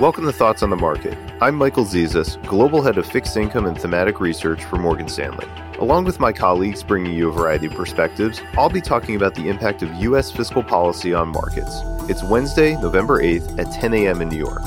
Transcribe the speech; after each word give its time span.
Welcome 0.00 0.24
to 0.24 0.32
Thoughts 0.32 0.64
on 0.64 0.70
the 0.70 0.76
Market. 0.76 1.16
I'm 1.40 1.54
Michael 1.54 1.84
Zezas, 1.84 2.44
Global 2.48 2.82
Head 2.82 2.98
of 2.98 3.06
Fixed 3.06 3.36
Income 3.36 3.66
and 3.66 3.80
Thematic 3.80 4.18
Research 4.18 4.64
for 4.64 4.74
Morgan 4.74 5.06
Stanley. 5.06 5.46
Along 5.78 6.04
with 6.04 6.18
my 6.18 6.32
colleagues 6.32 6.82
bringing 6.82 7.12
you 7.14 7.28
a 7.28 7.32
variety 7.32 7.66
of 7.66 7.74
perspectives, 7.74 8.42
I'll 8.58 8.68
be 8.68 8.80
talking 8.80 9.14
about 9.14 9.36
the 9.36 9.48
impact 9.48 9.84
of 9.84 9.94
U.S. 9.94 10.32
fiscal 10.32 10.64
policy 10.64 11.14
on 11.14 11.28
markets. 11.28 11.80
It's 12.10 12.24
Wednesday, 12.24 12.74
November 12.74 13.22
8th 13.22 13.56
at 13.56 13.72
10 13.72 13.94
a.m. 13.94 14.20
in 14.20 14.30
New 14.30 14.36
York. 14.36 14.62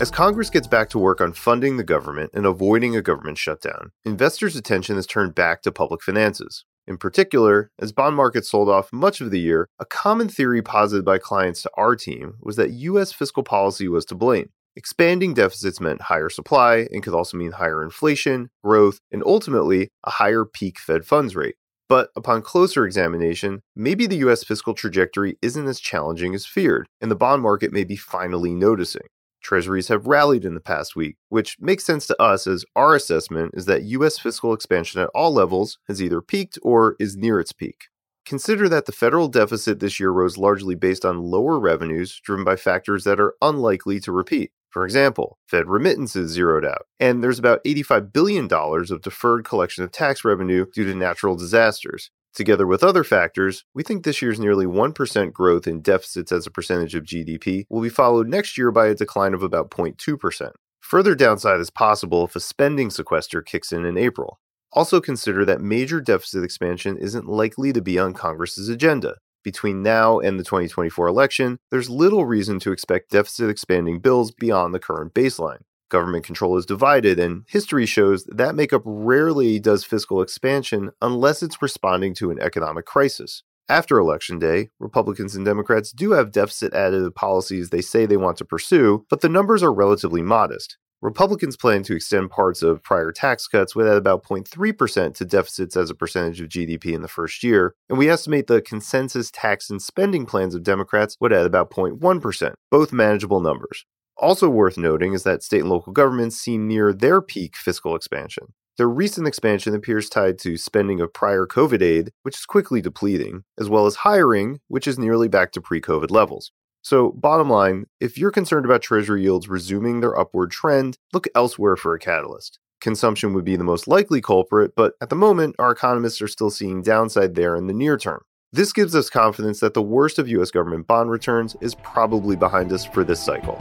As 0.00 0.12
Congress 0.12 0.48
gets 0.48 0.68
back 0.68 0.90
to 0.90 0.98
work 1.00 1.20
on 1.20 1.32
funding 1.32 1.76
the 1.76 1.82
government 1.82 2.30
and 2.32 2.46
avoiding 2.46 2.94
a 2.94 3.02
government 3.02 3.36
shutdown, 3.36 3.90
investors' 4.04 4.54
attention 4.54 4.96
is 4.96 5.08
turned 5.08 5.34
back 5.34 5.60
to 5.62 5.72
public 5.72 6.02
finances. 6.02 6.64
In 6.88 6.96
particular, 6.96 7.70
as 7.78 7.92
bond 7.92 8.16
markets 8.16 8.50
sold 8.50 8.70
off 8.70 8.94
much 8.94 9.20
of 9.20 9.30
the 9.30 9.38
year, 9.38 9.68
a 9.78 9.84
common 9.84 10.26
theory 10.26 10.62
posited 10.62 11.04
by 11.04 11.18
clients 11.18 11.60
to 11.60 11.70
our 11.76 11.94
team 11.94 12.38
was 12.40 12.56
that 12.56 12.70
U.S. 12.70 13.12
fiscal 13.12 13.42
policy 13.42 13.88
was 13.88 14.06
to 14.06 14.14
blame. 14.14 14.48
Expanding 14.74 15.34
deficits 15.34 15.82
meant 15.82 16.00
higher 16.00 16.30
supply 16.30 16.88
and 16.90 17.02
could 17.02 17.12
also 17.12 17.36
mean 17.36 17.52
higher 17.52 17.82
inflation, 17.82 18.48
growth, 18.64 19.00
and 19.12 19.22
ultimately 19.26 19.90
a 20.04 20.10
higher 20.12 20.46
peak 20.46 20.78
Fed 20.78 21.04
funds 21.04 21.36
rate. 21.36 21.56
But 21.90 22.08
upon 22.16 22.40
closer 22.40 22.86
examination, 22.86 23.60
maybe 23.76 24.06
the 24.06 24.24
US 24.28 24.42
fiscal 24.42 24.72
trajectory 24.72 25.36
isn't 25.42 25.68
as 25.68 25.80
challenging 25.80 26.34
as 26.34 26.46
feared, 26.46 26.86
and 27.02 27.10
the 27.10 27.16
bond 27.16 27.42
market 27.42 27.70
may 27.70 27.84
be 27.84 27.96
finally 27.96 28.54
noticing. 28.54 29.08
Treasuries 29.48 29.88
have 29.88 30.06
rallied 30.06 30.44
in 30.44 30.52
the 30.52 30.60
past 30.60 30.94
week, 30.94 31.16
which 31.30 31.56
makes 31.58 31.82
sense 31.82 32.06
to 32.06 32.22
us 32.22 32.46
as 32.46 32.66
our 32.76 32.94
assessment 32.94 33.54
is 33.54 33.64
that 33.64 33.82
US 33.84 34.18
fiscal 34.18 34.52
expansion 34.52 35.00
at 35.00 35.08
all 35.14 35.32
levels 35.32 35.78
has 35.88 36.02
either 36.02 36.20
peaked 36.20 36.58
or 36.60 36.96
is 37.00 37.16
near 37.16 37.40
its 37.40 37.54
peak. 37.54 37.86
Consider 38.26 38.68
that 38.68 38.84
the 38.84 38.92
federal 38.92 39.26
deficit 39.26 39.80
this 39.80 39.98
year 39.98 40.10
rose 40.10 40.36
largely 40.36 40.74
based 40.74 41.02
on 41.02 41.22
lower 41.22 41.58
revenues 41.58 42.20
driven 42.22 42.44
by 42.44 42.56
factors 42.56 43.04
that 43.04 43.18
are 43.18 43.36
unlikely 43.40 43.98
to 44.00 44.12
repeat. 44.12 44.52
For 44.68 44.84
example, 44.84 45.38
Fed 45.46 45.66
remittances 45.66 46.32
zeroed 46.32 46.66
out, 46.66 46.82
and 47.00 47.24
there's 47.24 47.38
about 47.38 47.64
$85 47.64 48.12
billion 48.12 48.52
of 48.52 49.00
deferred 49.00 49.46
collection 49.46 49.82
of 49.82 49.90
tax 49.90 50.26
revenue 50.26 50.66
due 50.74 50.84
to 50.84 50.94
natural 50.94 51.36
disasters, 51.36 52.10
Together 52.34 52.66
with 52.66 52.84
other 52.84 53.04
factors, 53.04 53.64
we 53.74 53.82
think 53.82 54.04
this 54.04 54.22
year's 54.22 54.38
nearly 54.38 54.66
1% 54.66 55.32
growth 55.32 55.66
in 55.66 55.80
deficits 55.80 56.30
as 56.30 56.46
a 56.46 56.50
percentage 56.50 56.94
of 56.94 57.04
GDP 57.04 57.64
will 57.68 57.82
be 57.82 57.88
followed 57.88 58.28
next 58.28 58.56
year 58.56 58.70
by 58.70 58.86
a 58.86 58.94
decline 58.94 59.34
of 59.34 59.42
about 59.42 59.70
0.2%. 59.70 60.50
Further 60.80 61.14
downside 61.14 61.60
is 61.60 61.70
possible 61.70 62.24
if 62.24 62.36
a 62.36 62.40
spending 62.40 62.90
sequester 62.90 63.42
kicks 63.42 63.72
in 63.72 63.84
in 63.84 63.98
April. 63.98 64.38
Also 64.72 65.00
consider 65.00 65.44
that 65.44 65.60
major 65.60 66.00
deficit 66.00 66.44
expansion 66.44 66.96
isn't 66.98 67.28
likely 67.28 67.72
to 67.72 67.82
be 67.82 67.98
on 67.98 68.12
Congress's 68.12 68.68
agenda. 68.68 69.16
Between 69.42 69.82
now 69.82 70.18
and 70.18 70.38
the 70.38 70.44
2024 70.44 71.06
election, 71.06 71.58
there's 71.70 71.88
little 71.88 72.26
reason 72.26 72.58
to 72.60 72.72
expect 72.72 73.10
deficit 73.10 73.48
expanding 73.48 74.00
bills 74.00 74.30
beyond 74.30 74.74
the 74.74 74.80
current 74.80 75.14
baseline 75.14 75.62
government 75.88 76.24
control 76.24 76.56
is 76.56 76.66
divided, 76.66 77.18
and 77.18 77.44
history 77.48 77.86
shows 77.86 78.24
that 78.24 78.54
makeup 78.54 78.82
rarely 78.84 79.58
does 79.58 79.84
fiscal 79.84 80.22
expansion 80.22 80.90
unless 81.00 81.42
it's 81.42 81.62
responding 81.62 82.14
to 82.14 82.30
an 82.30 82.38
economic 82.40 82.86
crisis. 82.86 83.42
After 83.70 83.98
Election 83.98 84.38
Day, 84.38 84.70
Republicans 84.78 85.36
and 85.36 85.44
Democrats 85.44 85.92
do 85.92 86.12
have 86.12 86.32
deficit 86.32 86.72
additive 86.72 87.14
policies 87.14 87.68
they 87.68 87.82
say 87.82 88.06
they 88.06 88.16
want 88.16 88.38
to 88.38 88.44
pursue, 88.44 89.04
but 89.10 89.20
the 89.20 89.28
numbers 89.28 89.62
are 89.62 89.72
relatively 89.72 90.22
modest. 90.22 90.78
Republicans 91.00 91.56
plan 91.56 91.84
to 91.84 91.94
extend 91.94 92.28
parts 92.30 92.60
of 92.60 92.82
prior 92.82 93.12
tax 93.12 93.46
cuts 93.46 93.76
add 93.76 93.86
about 93.86 94.24
0.3% 94.24 95.14
to 95.14 95.24
deficits 95.24 95.76
as 95.76 95.90
a 95.90 95.94
percentage 95.94 96.40
of 96.40 96.48
GDP 96.48 96.92
in 96.92 97.02
the 97.02 97.08
first 97.08 97.44
year, 97.44 97.74
and 97.88 97.98
we 97.98 98.08
estimate 98.08 98.48
the 98.48 98.60
consensus 98.60 99.30
tax 99.30 99.70
and 99.70 99.80
spending 99.80 100.26
plans 100.26 100.56
of 100.56 100.64
Democrats 100.64 101.16
would 101.20 101.32
add 101.32 101.46
about 101.46 101.70
0.1%, 101.70 102.54
both 102.70 102.92
manageable 102.92 103.40
numbers. 103.40 103.84
Also 104.18 104.48
worth 104.48 104.76
noting 104.76 105.12
is 105.12 105.22
that 105.22 105.44
state 105.44 105.60
and 105.60 105.70
local 105.70 105.92
governments 105.92 106.36
seem 106.36 106.66
near 106.66 106.92
their 106.92 107.22
peak 107.22 107.56
fiscal 107.56 107.94
expansion. 107.94 108.52
Their 108.76 108.88
recent 108.88 109.26
expansion 109.28 109.74
appears 109.74 110.08
tied 110.08 110.38
to 110.40 110.56
spending 110.56 111.00
of 111.00 111.12
prior 111.12 111.46
COVID 111.46 111.82
aid, 111.82 112.10
which 112.22 112.36
is 112.36 112.46
quickly 112.46 112.80
depleting, 112.80 113.44
as 113.58 113.68
well 113.68 113.86
as 113.86 113.96
hiring, 113.96 114.60
which 114.68 114.86
is 114.86 114.98
nearly 114.98 115.28
back 115.28 115.52
to 115.52 115.60
pre 115.60 115.80
COVID 115.80 116.10
levels. 116.10 116.52
So, 116.82 117.10
bottom 117.12 117.50
line, 117.50 117.86
if 118.00 118.16
you're 118.16 118.30
concerned 118.30 118.64
about 118.64 118.82
Treasury 118.82 119.22
yields 119.22 119.48
resuming 119.48 120.00
their 120.00 120.18
upward 120.18 120.50
trend, 120.50 120.96
look 121.12 121.26
elsewhere 121.34 121.76
for 121.76 121.94
a 121.94 121.98
catalyst. 121.98 122.58
Consumption 122.80 123.34
would 123.34 123.44
be 123.44 123.56
the 123.56 123.64
most 123.64 123.88
likely 123.88 124.20
culprit, 124.20 124.72
but 124.76 124.94
at 125.00 125.10
the 125.10 125.16
moment, 125.16 125.56
our 125.58 125.72
economists 125.72 126.22
are 126.22 126.28
still 126.28 126.50
seeing 126.50 126.82
downside 126.82 127.34
there 127.34 127.56
in 127.56 127.66
the 127.66 127.74
near 127.74 127.96
term. 127.96 128.22
This 128.52 128.72
gives 128.72 128.94
us 128.94 129.10
confidence 129.10 129.58
that 129.60 129.74
the 129.74 129.82
worst 129.82 130.18
of 130.18 130.28
US 130.28 130.52
government 130.52 130.86
bond 130.86 131.10
returns 131.10 131.56
is 131.60 131.74
probably 131.74 132.36
behind 132.36 132.72
us 132.72 132.84
for 132.84 133.02
this 133.02 133.22
cycle. 133.22 133.58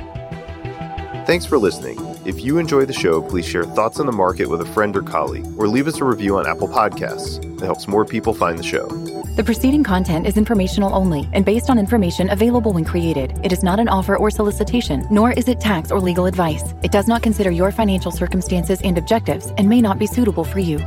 Thanks 1.28 1.46
for 1.46 1.58
listening. 1.58 1.98
If 2.26 2.42
you 2.42 2.58
enjoy 2.58 2.86
the 2.86 2.94
show, 2.94 3.22
please 3.22 3.46
share 3.46 3.66
thoughts 3.66 4.00
on 4.00 4.06
the 4.06 4.14
market 4.14 4.50
with 4.50 4.62
a 4.62 4.66
friend 4.66 4.96
or 4.96 5.02
colleague, 5.02 5.46
or 5.58 5.68
leave 5.68 5.86
us 5.86 6.00
a 6.00 6.06
review 6.06 6.38
on 6.38 6.48
Apple 6.48 6.70
Podcasts. 6.70 7.44
It 7.62 7.66
helps 7.66 7.86
more 7.86 8.06
people 8.06 8.34
find 8.34 8.58
the 8.58 8.64
show. 8.64 8.88
The 9.36 9.44
preceding 9.44 9.84
content 9.84 10.26
is 10.26 10.38
informational 10.38 10.96
only 10.96 11.28
and 11.34 11.44
based 11.44 11.70
on 11.70 11.78
information 11.78 12.30
available 12.30 12.72
when 12.72 12.86
created. 12.86 13.38
It 13.44 13.52
is 13.52 13.62
not 13.62 13.78
an 13.78 13.90
offer 13.90 14.16
or 14.16 14.32
solicitation, 14.32 15.06
nor 15.12 15.34
is 15.34 15.50
it 15.50 15.60
tax 15.60 15.92
or 15.92 16.00
legal 16.00 16.28
advice. 16.28 16.74
It 16.82 16.94
does 16.94 17.10
not 17.10 17.24
consider 17.24 17.52
your 17.52 17.74
financial 17.74 18.10
circumstances 18.10 18.80
and 18.86 18.98
objectives 18.98 19.52
and 19.58 19.68
may 19.68 19.82
not 19.82 20.00
be 20.00 20.08
suitable 20.08 20.46
for 20.46 20.60
you. 20.60 20.80